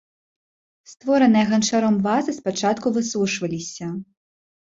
Створаныя 0.91 1.45
ганчаром 1.51 1.99
вазы 2.07 2.35
спачатку 2.39 2.87
высушваліся. 2.97 3.93